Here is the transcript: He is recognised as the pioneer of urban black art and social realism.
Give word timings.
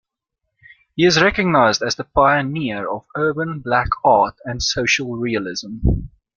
He 0.95 1.05
is 1.05 1.21
recognised 1.21 1.83
as 1.83 1.93
the 1.93 2.05
pioneer 2.05 2.89
of 2.89 3.05
urban 3.15 3.59
black 3.59 3.89
art 4.03 4.35
and 4.45 4.59
social 4.63 5.15
realism. 5.15 5.75